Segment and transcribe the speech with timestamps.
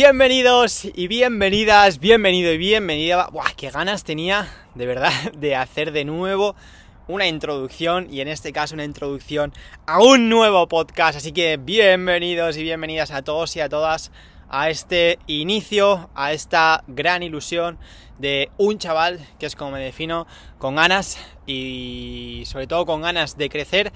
[0.00, 3.30] Bienvenidos y bienvenidas, bienvenido y bienvenida.
[3.32, 6.54] Buah, qué ganas tenía de verdad de hacer de nuevo
[7.08, 9.52] una introducción y en este caso una introducción
[9.88, 11.18] a un nuevo podcast.
[11.18, 14.12] Así que bienvenidos y bienvenidas a todos y a todas
[14.48, 17.76] a este inicio, a esta gran ilusión
[18.20, 20.28] de un chaval que es como me defino,
[20.58, 23.92] con ganas y sobre todo con ganas de crecer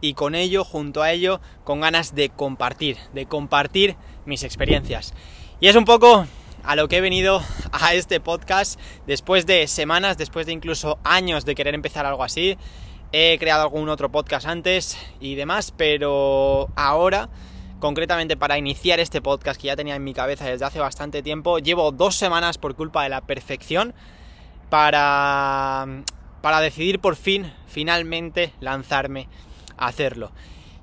[0.00, 3.94] y con ello, junto a ello, con ganas de compartir, de compartir
[4.26, 5.14] mis experiencias.
[5.60, 6.26] Y es un poco
[6.64, 7.40] a lo que he venido
[7.72, 12.58] a este podcast después de semanas, después de incluso años de querer empezar algo así.
[13.12, 17.28] He creado algún otro podcast antes y demás, pero ahora,
[17.78, 21.60] concretamente para iniciar este podcast que ya tenía en mi cabeza desde hace bastante tiempo,
[21.60, 23.94] llevo dos semanas por culpa de la perfección
[24.70, 25.86] para,
[26.42, 29.28] para decidir por fin, finalmente, lanzarme
[29.76, 30.32] a hacerlo.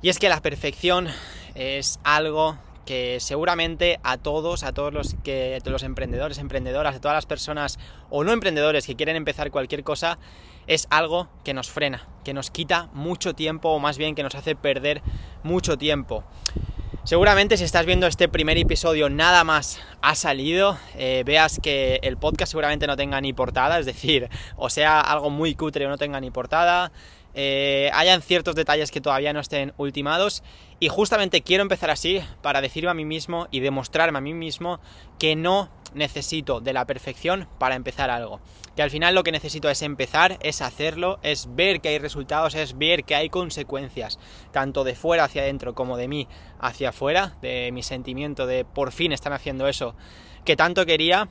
[0.01, 1.09] Y es que la perfección
[1.55, 7.15] es algo que seguramente a todos, a todos los que los emprendedores, emprendedoras, a todas
[7.15, 7.79] las personas
[8.10, 10.18] o no emprendedores que quieren empezar cualquier cosa,
[10.68, 14.35] es algo que nos frena, que nos quita mucho tiempo o más bien que nos
[14.35, 15.02] hace perder
[15.43, 16.24] mucho tiempo.
[17.04, 22.15] Seguramente si estás viendo este primer episodio nada más ha salido, eh, veas que el
[22.15, 25.98] podcast seguramente no tenga ni portada, es decir, o sea algo muy cutre o no
[25.98, 26.91] tenga ni portada,
[27.34, 30.43] eh, hayan ciertos detalles que todavía no estén ultimados
[30.79, 34.79] y justamente quiero empezar así para decirme a mí mismo y demostrarme a mí mismo
[35.20, 38.40] que no necesito de la perfección para empezar algo.
[38.76, 42.55] Que al final lo que necesito es empezar, es hacerlo, es ver que hay resultados,
[42.55, 44.18] es ver que hay consecuencias,
[44.52, 46.27] tanto de fuera hacia adentro como de mí
[46.59, 49.96] hacia afuera, de mi sentimiento de por fin están haciendo eso
[50.46, 51.29] que tanto quería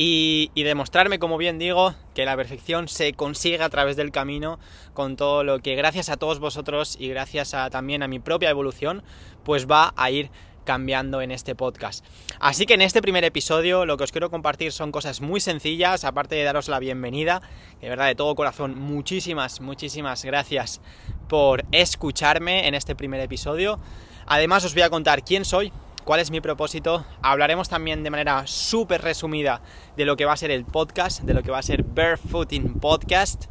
[0.00, 4.60] y, demostrarme, como bien digo, que la perfección se consigue a través del camino
[4.94, 8.48] con todo lo que gracias a todos vosotros y gracias a, también a mi propia
[8.48, 9.02] evolución,
[9.42, 10.30] pues va a ir
[10.62, 12.04] cambiando en este podcast.
[12.38, 16.04] Así que en este primer episodio lo que os quiero compartir son cosas muy sencillas,
[16.04, 17.42] aparte de daros la bienvenida,
[17.80, 20.80] de verdad de todo corazón, muchísimas, muchísimas gracias
[21.28, 23.80] por escucharme en este primer episodio.
[24.26, 25.72] Además os voy a contar quién soy,
[26.08, 27.04] cuál es mi propósito.
[27.20, 29.60] Hablaremos también de manera súper resumida
[29.94, 32.80] de lo que va a ser el podcast, de lo que va a ser Barefooting
[32.80, 33.44] Podcast.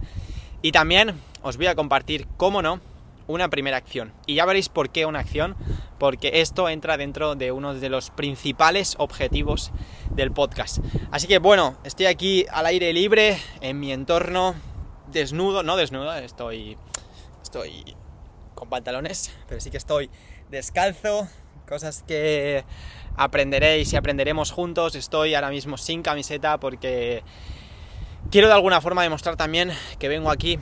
[0.63, 1.13] Y también
[1.43, 2.79] os voy a compartir, cómo no,
[3.27, 4.11] una primera acción.
[4.25, 5.55] Y ya veréis por qué una acción,
[5.99, 9.71] porque esto entra dentro de uno de los principales objetivos
[10.09, 10.79] del podcast.
[11.11, 14.55] Así que bueno, estoy aquí al aire libre, en mi entorno,
[15.11, 16.75] desnudo, no desnudo, estoy,
[17.43, 17.95] estoy
[18.55, 20.09] con pantalones, pero sí que estoy
[20.49, 21.27] descalzo,
[21.67, 22.63] cosas que
[23.17, 24.95] aprenderéis y aprenderemos juntos.
[24.95, 27.23] Estoy ahora mismo sin camiseta porque
[28.31, 30.59] quiero de alguna forma demostrar también que vengo aquí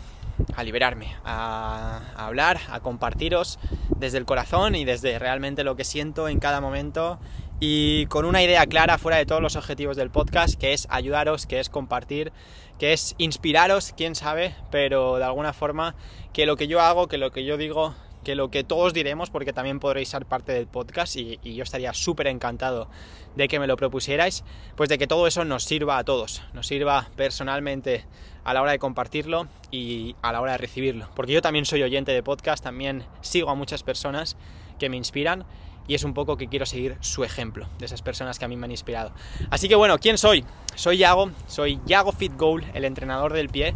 [0.55, 3.59] a liberarme, a, hablar, a compartiros
[3.97, 7.19] desde el corazón y desde realmente lo que siento en cada momento
[7.59, 11.45] y con una idea clara fuera de todos los objetivos del podcast, que es ayudaros,
[11.45, 12.33] que es compartir,
[12.79, 15.95] que es inspiraros, quién sabe, pero de alguna forma
[16.33, 19.29] que lo que yo hago, que lo que yo digo que lo que todos diremos,
[19.29, 22.89] porque también podréis ser parte del podcast y, yo estaría súper encantado
[23.35, 24.43] de que me lo propusierais,
[24.75, 28.03] pues de que todo eso nos sirva a todos, nos sirva personalmente
[28.43, 31.07] a la hora de compartirlo y a la hora de recibirlo.
[31.15, 34.35] Porque yo también soy oyente de podcast, también sigo a muchas personas
[34.79, 35.45] que me inspiran
[35.87, 38.57] y es un poco que quiero seguir su ejemplo de esas personas que a mí
[38.57, 39.11] me han inspirado.
[39.51, 40.43] Así que bueno, ¿quién soy?
[40.73, 43.75] Soy Yago, soy Yago Fit Goal, el entrenador del pie,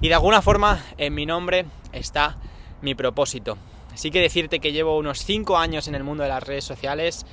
[0.00, 2.38] y de alguna forma en mi nombre está
[2.80, 3.58] mi propósito.
[3.98, 7.26] Sí que decirte que llevo unos 5 años en el mundo de las redes sociales.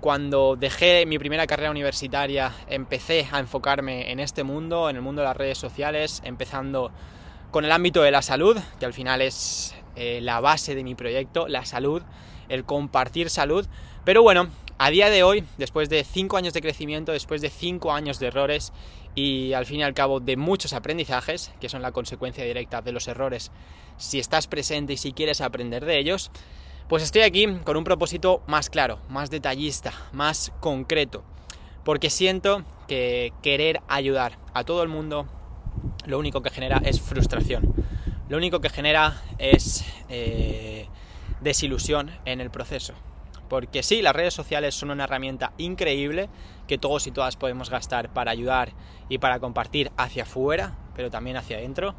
[0.00, 5.22] Cuando dejé mi primera carrera universitaria empecé a enfocarme en este mundo, en el mundo
[5.22, 6.90] de las redes sociales, empezando
[7.52, 10.96] con el ámbito de la salud, que al final es eh, la base de mi
[10.96, 12.02] proyecto, la salud,
[12.48, 13.68] el compartir salud.
[14.04, 14.48] Pero bueno,
[14.78, 18.28] a día de hoy, después de 5 años de crecimiento, después de 5 años de
[18.28, 18.72] errores
[19.14, 22.92] y al fin y al cabo de muchos aprendizajes, que son la consecuencia directa de
[22.92, 23.50] los errores
[23.96, 26.30] si estás presente y si quieres aprender de ellos,
[26.88, 31.24] pues estoy aquí con un propósito más claro, más detallista, más concreto,
[31.84, 35.26] porque siento que querer ayudar a todo el mundo
[36.06, 37.74] lo único que genera es frustración,
[38.28, 40.86] lo único que genera es eh,
[41.40, 42.94] desilusión en el proceso.
[43.48, 46.28] Porque sí, las redes sociales son una herramienta increíble
[46.66, 48.72] que todos y todas podemos gastar para ayudar
[49.08, 51.94] y para compartir hacia afuera, pero también hacia adentro.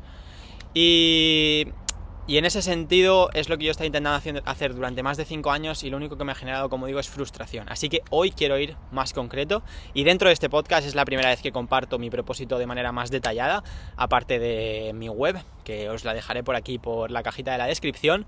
[0.74, 5.50] Y en ese sentido es lo que yo estado intentando hacer durante más de 5
[5.50, 7.68] años y lo único que me ha generado, como digo, es frustración.
[7.70, 9.64] Así que hoy quiero ir más concreto
[9.96, 12.92] y dentro de este podcast es la primera vez que comparto mi propósito de manera
[12.92, 13.64] más detallada,
[13.98, 17.66] aparte de mi web, que os la dejaré por aquí por la cajita de la
[17.66, 18.28] descripción.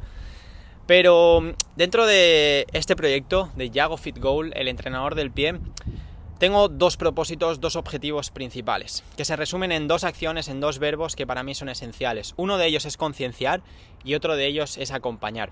[0.88, 5.60] Pero dentro de este proyecto de Yago Fit Goal, el entrenador del pie,
[6.42, 11.16] tengo dos propósitos, dos objetivos principales, que se resumen en dos acciones, en dos verbos
[11.16, 12.33] que para mí son esenciales.
[12.36, 13.62] Uno de ellos es concienciar
[14.04, 15.51] y otro de ellos es acompañar.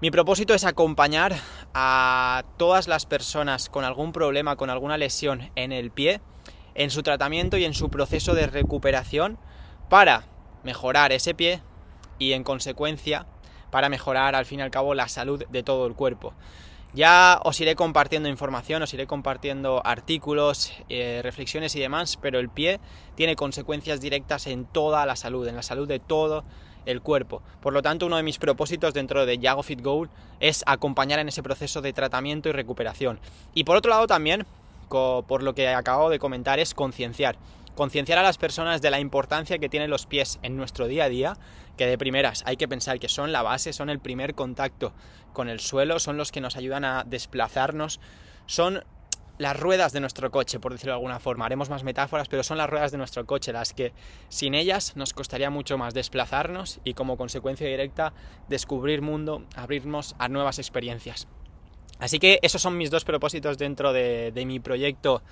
[0.00, 1.36] Mi propósito es acompañar
[1.74, 6.20] a todas las personas con algún problema, con alguna lesión en el pie,
[6.74, 9.38] en su tratamiento y en su proceso de recuperación
[9.88, 10.24] para
[10.64, 11.62] mejorar ese pie
[12.18, 13.26] y en consecuencia
[13.70, 16.34] para mejorar al fin y al cabo la salud de todo el cuerpo.
[16.94, 22.48] Ya os iré compartiendo información, os iré compartiendo artículos, eh, reflexiones y demás, pero el
[22.48, 22.80] pie
[23.14, 26.44] tiene consecuencias directas en toda la salud, en la salud de todo
[26.86, 27.42] el cuerpo.
[27.60, 30.08] Por lo tanto, uno de mis propósitos dentro de Yago Fit Goal
[30.40, 33.20] es acompañar en ese proceso de tratamiento y recuperación.
[33.52, 34.46] Y por otro lado también,
[34.88, 37.36] por lo que acabo de comentar, es concienciar
[37.78, 41.08] concienciar a las personas de la importancia que tienen los pies en nuestro día a
[41.08, 41.36] día,
[41.76, 44.92] que de primeras hay que pensar que son la base, son el primer contacto
[45.32, 48.00] con el suelo, son los que nos ayudan a desplazarnos,
[48.46, 48.82] son
[49.38, 51.46] las ruedas de nuestro coche, por decirlo de alguna forma.
[51.46, 53.92] Haremos más metáforas, pero son las ruedas de nuestro coche, las que
[54.28, 58.12] sin ellas nos costaría mucho más desplazarnos y como consecuencia directa
[58.48, 61.28] descubrir mundo, abrirnos a nuevas experiencias.
[62.00, 65.22] Así que esos son mis dos propósitos dentro de, de mi proyecto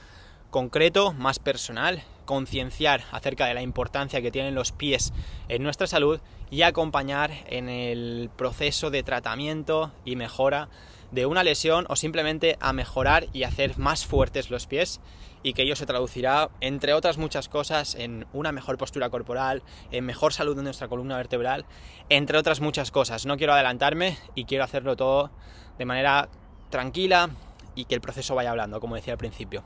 [0.50, 5.14] concreto, más personal, concienciar acerca de la importancia que tienen los pies
[5.48, 6.20] en nuestra salud
[6.50, 10.68] y acompañar en el proceso de tratamiento y mejora
[11.10, 15.00] de una lesión o simplemente a mejorar y hacer más fuertes los pies
[15.42, 19.62] y que ello se traducirá, entre otras muchas cosas, en una mejor postura corporal,
[19.92, 21.64] en mejor salud de nuestra columna vertebral,
[22.08, 23.26] entre otras muchas cosas.
[23.26, 25.30] No quiero adelantarme y quiero hacerlo todo
[25.78, 26.28] de manera
[26.70, 27.30] tranquila
[27.76, 29.62] y que el proceso vaya hablando, como decía al principio.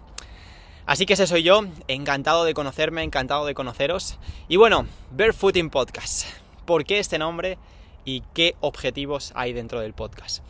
[0.90, 4.18] Así que ese soy yo, encantado de conocerme, encantado de conoceros.
[4.48, 6.26] Y bueno, Barefooting Podcast.
[6.64, 7.58] ¿Por qué este nombre
[8.04, 10.42] y qué objetivos hay dentro del podcast?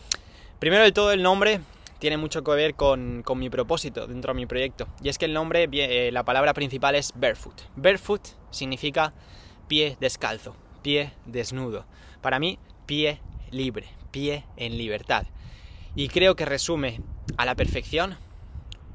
[0.58, 1.60] Primero de todo, el nombre
[1.98, 4.88] tiene mucho que ver con, mi propósito dentro de mi proyecto.
[5.02, 7.60] Y es que el nombre, eh, la palabra principal es barefoot.
[7.76, 9.12] Barefoot significa
[9.68, 11.84] pie descalzo, pie desnudo.
[12.22, 13.20] Para mí, pie
[13.50, 15.26] libre, pie en libertad.
[15.94, 17.02] Y creo que resume
[17.36, 18.16] a la perfección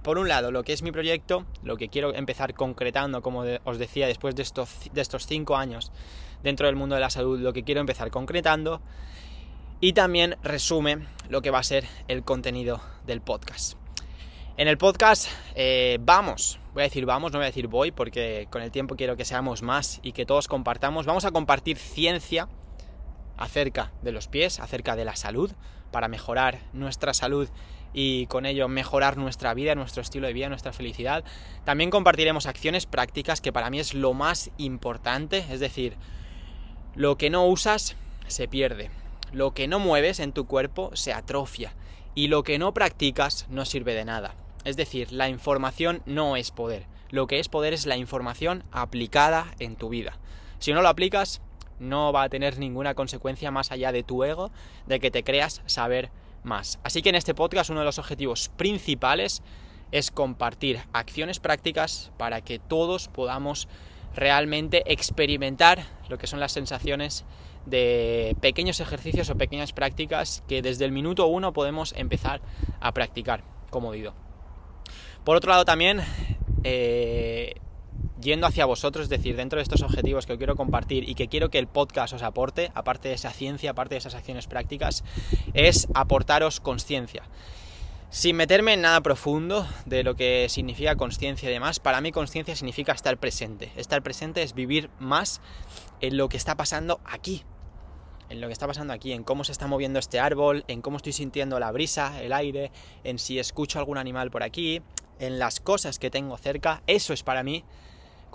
[0.05, 3.79] por un lado, lo que es mi proyecto, lo que quiero empezar concretando, como os
[3.79, 5.91] decía, después de estos, cinco años
[6.43, 8.81] dentro del mundo de la salud, lo que quiero empezar concretando.
[9.81, 13.79] Y también resume lo que va a ser el contenido del podcast.
[14.57, 18.47] En el podcast eh, vamos, voy a decir vamos, no voy a decir voy, porque
[18.51, 21.07] con el tiempo quiero que seamos más y que todos compartamos.
[21.07, 22.47] Vamos a compartir ciencia
[23.37, 25.51] acerca de los pies, acerca de la salud,
[25.91, 27.49] para mejorar nuestra salud
[27.93, 31.23] y con ello mejorar nuestra vida, nuestro estilo de vida, nuestra felicidad.
[31.63, 35.95] También compartiremos acciones prácticas que para mí es lo más importante, es decir,
[36.95, 37.95] lo que no usas
[38.27, 38.89] se pierde,
[39.31, 41.73] lo que no mueves en tu cuerpo se atrofia
[42.13, 44.35] y lo que no practicas no sirve de nada.
[44.65, 49.53] Es decir, la información no es poder, lo que es poder es la información aplicada
[49.59, 50.17] en tu vida.
[50.59, 51.41] Si no lo aplicas,
[51.79, 54.51] no va a tener ninguna consecuencia más allá de tu ego,
[54.85, 56.09] de que te creas saber
[56.43, 56.79] más.
[56.83, 59.41] Así que en este podcast uno de los objetivos principales
[59.91, 63.67] es compartir acciones prácticas para que todos podamos
[64.15, 67.25] realmente experimentar lo que son las sensaciones
[67.65, 72.41] de pequeños ejercicios o pequeñas prácticas que desde el minuto uno podemos empezar
[72.79, 74.13] a practicar, como digo.
[75.23, 76.01] Por otro lado también
[76.63, 77.55] eh,
[78.21, 81.49] yendo hacia vosotros, es decir, dentro de estos objetivos que quiero compartir y que quiero
[81.49, 85.03] que el podcast os aporte, aparte de esa ciencia, aparte de esas acciones prácticas,
[85.53, 87.23] es aportaros conciencia.
[88.09, 92.55] Sin meterme en nada profundo de lo que significa conciencia y demás, para mí conciencia
[92.55, 93.71] significa estar presente.
[93.75, 95.41] Estar presente es vivir más
[95.99, 97.43] en lo que está pasando aquí,
[98.29, 100.97] en lo que está pasando aquí, en cómo se está moviendo este árbol, en cómo
[100.97, 102.71] estoy sintiendo la brisa, el aire,
[103.03, 104.81] en si escucho algún animal por aquí,
[105.19, 106.83] en las cosas que tengo cerca.
[106.87, 107.65] Eso es para mí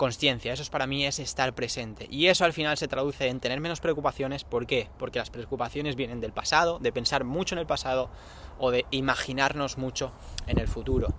[0.01, 2.07] conciencia, eso es para mí es estar presente.
[2.09, 4.43] Y eso al final se traduce en tener menos preocupaciones.
[4.43, 4.89] ¿Por qué?
[4.97, 8.09] Porque las preocupaciones vienen del pasado, de pensar mucho en el pasado
[8.57, 10.11] o de imaginarnos mucho
[10.47, 11.13] en el futuro.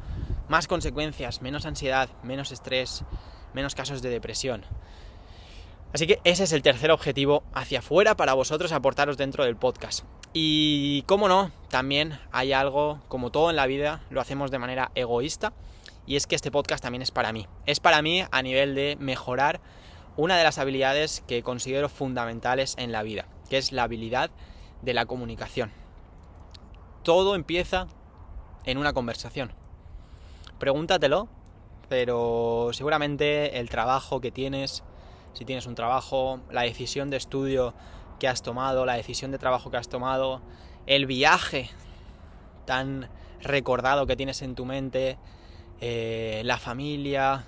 [0.49, 3.05] Más consecuencias, menos ansiedad, menos estrés,
[3.55, 4.65] menos casos de depresión.
[5.93, 10.05] Así que ese es el tercer objetivo hacia afuera para vosotros aportaros dentro del podcast.
[10.33, 14.91] Y cómo no, también hay algo, como todo en la vida, lo hacemos de manera
[14.97, 15.53] egoísta
[16.07, 17.47] y es que este podcast también es para mí.
[17.67, 19.61] Es para mí a nivel de mejorar
[20.17, 24.31] una de las habilidades que considero fundamentales en la vida, que es la habilidad
[24.83, 25.73] de la comunicación.
[27.03, 27.87] Todo empieza
[28.65, 29.53] en una conversación.
[30.59, 31.29] Pregúntatelo,
[31.89, 34.85] pero seguramente el trabajo que tienes,
[35.33, 37.75] si tienes un trabajo, la decisión de estudio
[38.19, 40.43] que has tomado, la decisión de trabajo que has tomado,
[40.87, 41.71] el viaje
[42.67, 43.09] tan
[43.41, 45.19] recordado que tienes en tu mente,
[45.81, 47.45] eh, la familia,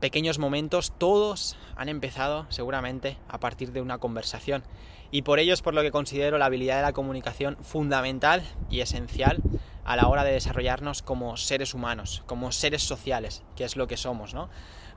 [0.00, 4.62] pequeños momentos, todos han empezado seguramente a partir de una conversación.
[5.10, 8.80] Y por ello es por lo que considero la habilidad de la comunicación fundamental y
[8.80, 9.40] esencial
[9.84, 13.96] a la hora de desarrollarnos como seres humanos, como seres sociales, que es lo que
[13.96, 14.48] somos, ¿no?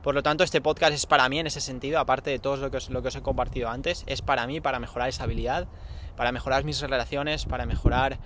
[0.01, 2.72] Por lo tanto, este podcast es para mí en ese sentido, aparte de todo lo
[2.72, 5.67] que lo que os he compartido antes, es para mí para mejorar esa habilidad,
[6.15, 8.17] para mejorar mis relaciones, para mejorar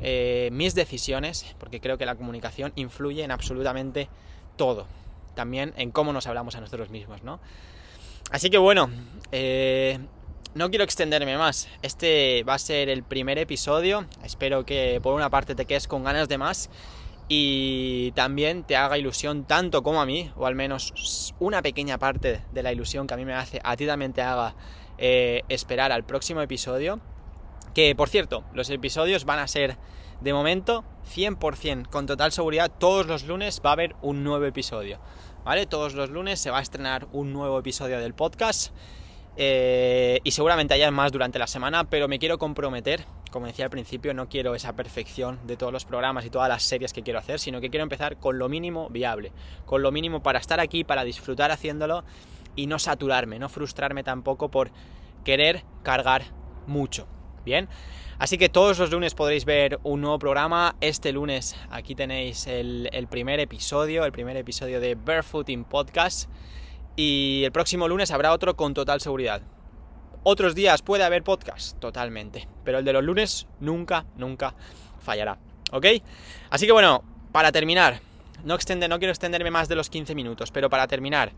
[0.00, 4.08] eh, mis decisiones, porque creo que la comunicación influye en absolutamente
[4.56, 4.86] todo,
[5.34, 7.40] también en cómo nos hablamos a nosotros mismos, ¿no?
[8.30, 8.90] Así que bueno,
[9.32, 9.98] eh,
[10.54, 11.68] no quiero extenderme más.
[11.82, 14.06] Este va a ser el primer episodio.
[14.22, 16.68] Espero que por una parte te quedes con ganas de más
[17.28, 22.42] y también te haga ilusión tanto como a mí, o al menos una pequeña parte
[22.52, 24.54] de la ilusión que a mí me hace, a ti también te haga
[24.96, 27.00] eh, esperar al próximo episodio.
[27.78, 29.76] Que por cierto, los episodios van a ser
[30.20, 30.82] de momento
[31.14, 34.98] 100%, con total seguridad, todos los lunes va a haber un nuevo episodio.
[35.44, 35.64] ¿Vale?
[35.66, 38.72] Todos los lunes se va a estrenar un nuevo episodio del podcast.
[39.36, 43.70] Eh, y seguramente haya más durante la semana, pero me quiero comprometer, como decía al
[43.70, 47.20] principio, no quiero esa perfección de todos los programas y todas las series que quiero
[47.20, 49.30] hacer, sino que quiero empezar con lo mínimo viable,
[49.66, 52.02] con lo mínimo para estar aquí, para disfrutar haciéndolo
[52.56, 54.72] y no saturarme, no frustrarme tampoco por
[55.22, 56.24] querer cargar
[56.66, 57.06] mucho.
[58.18, 60.74] Así que todos los lunes podréis ver un nuevo programa.
[60.80, 66.28] Este lunes aquí tenéis el, primer episodio, el primer episodio de Barefooting Podcast.
[66.96, 69.42] Y el próximo lunes habrá otro con total seguridad.
[70.24, 72.48] Otros días puede haber podcast, totalmente.
[72.64, 74.54] Pero el de los lunes nunca, nunca
[74.98, 75.38] fallará.
[75.70, 75.86] ¿Ok?
[76.50, 78.00] Así que bueno, para terminar,
[78.42, 81.32] no, extende, no quiero extenderme más de los 15 minutos, pero para terminar,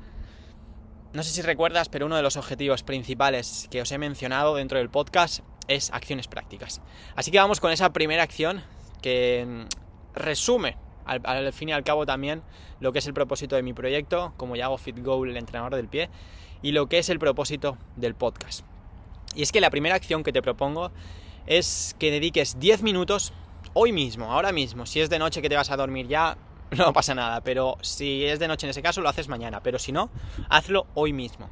[1.12, 4.78] no sé si recuerdas, pero uno de los objetivos principales que os he mencionado dentro
[4.78, 5.40] del podcast
[5.70, 6.82] es acciones prácticas.
[7.14, 8.62] Así que vamos con esa primera acción
[9.00, 12.42] que mm, resume al, fin y al cabo también
[12.80, 15.74] lo que es el propósito de mi proyecto, como ya hago Fit Goal, el entrenador
[15.74, 16.08] del pie,
[16.62, 18.64] y lo que es el propósito del podcast.
[19.34, 20.90] Y es que la primera acción que te propongo
[21.46, 23.32] es que dediques 10 minutos
[23.74, 24.86] hoy mismo, ahora mismo.
[24.86, 26.36] Si es de noche que te vas a dormir ya,
[26.76, 29.78] no pasa nada, pero si es de noche en ese caso lo haces mañana, pero
[29.78, 30.10] si no,
[30.48, 31.48] hazlo hoy mismo.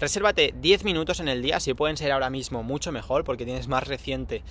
[0.00, 3.68] Resérvate 10 minutos en el día, si pueden ser ahora mismo mucho mejor, porque tienes
[3.68, 4.42] más reciente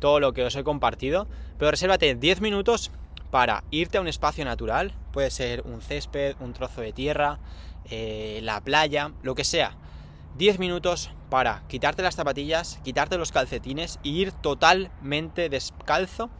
[0.00, 2.90] todo lo que os he compartido, pero resérvate 10 minutos
[3.30, 7.38] para irte a un espacio natural, puede ser un césped, un trozo de tierra,
[7.88, 9.76] eh, la playa, lo que sea.
[10.38, 16.30] 10 minutos para quitarte las zapatillas, quitarte los calcetines y ir totalmente descalzo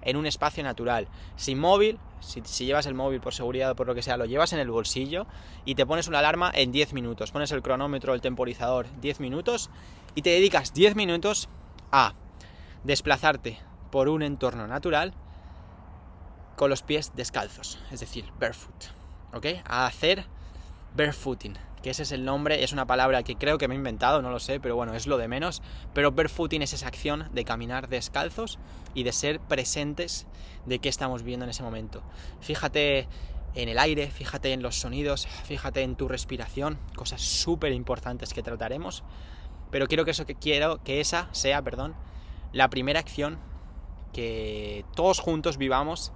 [0.00, 1.06] en un espacio natural,
[1.36, 4.52] sin móvil, si, llevas el móvil por seguridad o por lo que sea, lo llevas
[4.52, 5.26] en el bolsillo
[5.64, 9.70] y te pones una alarma en 10 minutos, pones el cronómetro, el temporizador 10 minutos
[10.14, 11.48] y te dedicas 10 minutos
[11.92, 12.14] a
[12.84, 13.58] desplazarte
[13.90, 15.14] por un entorno natural
[16.56, 18.86] con los pies descalzos, es decir, barefoot,
[19.34, 19.46] ¿ok?
[19.66, 20.24] A hacer
[20.96, 21.54] barefooting,
[21.90, 24.38] ese es el nombre, es una palabra que creo que me he inventado, no lo
[24.38, 25.62] sé, pero bueno, es lo de menos,
[25.94, 28.58] pero barefooting es esa acción de caminar descalzos
[28.94, 30.26] y de ser presentes
[30.64, 32.02] de qué estamos viendo en ese momento.
[32.40, 33.08] Fíjate
[33.54, 38.42] en el aire, fíjate en los sonidos, fíjate en tu respiración, cosas súper importantes que
[38.42, 39.02] trataremos,
[39.70, 41.94] pero quiero que eso que quiero que esa sea, perdón,
[42.52, 43.38] la primera acción
[44.12, 46.12] que todos juntos vivamos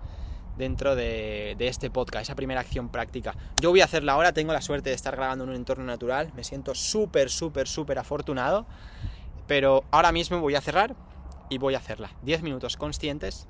[0.60, 3.34] dentro de, este podcast, esa primera acción práctica.
[3.60, 6.30] Yo voy a hacerla ahora, tengo la suerte de estar grabando en un entorno natural,
[6.36, 8.66] me siento súper, súper, súper afortunado,
[9.48, 10.94] pero ahora mismo voy a cerrar
[11.48, 12.12] y voy a hacerla.
[12.22, 13.48] 10 minutos conscientes,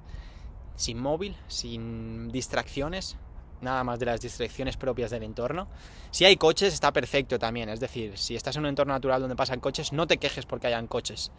[0.77, 3.19] sin móvil, sin distracciones,
[3.61, 5.69] nada más de las distracciones propias del entorno.
[6.11, 9.37] Si hay coches, está perfecto también, es decir, si estás en un entorno natural donde
[9.37, 11.31] pasan coches, no te quejes porque hayan coches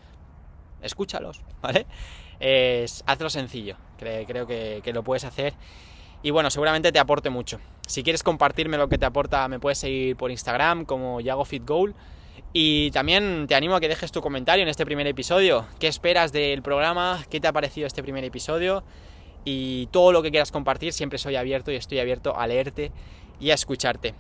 [0.82, 1.86] escúchalos, ¿vale?
[2.42, 5.54] Es, hazlo sencillo, creo que, lo puedes hacer
[6.24, 7.60] y bueno, seguramente te aporte mucho.
[7.86, 11.96] Si quieres compartirme lo que te aporta, me puedes seguir por Instagram como YagoFitGoal.
[12.54, 15.66] Y también te animo a que dejes tu comentario en este primer episodio.
[15.80, 17.24] ¿Qué esperas del programa?
[17.30, 18.84] ¿Qué te ha parecido este primer episodio?
[19.46, 22.92] Y todo lo que quieras compartir, siempre soy abierto y estoy abierto a leerte
[23.40, 24.14] y a escucharte.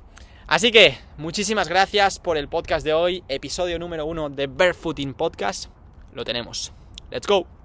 [0.48, 5.70] Así que, muchísimas gracias por el podcast de hoy, episodio número uno de Barefooting Podcast
[6.14, 6.72] lo tenemos.
[7.10, 7.61] ¡Let's go!